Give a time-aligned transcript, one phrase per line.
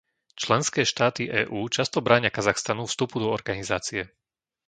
[0.43, 4.01] Členské štáty EÚ často bránia Kazachstanu vstupu do organizácie.